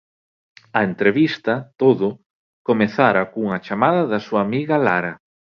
[0.77, 2.07] A entrevista Todo
[2.67, 5.13] comezara cunha chamada da súa amiga Lara.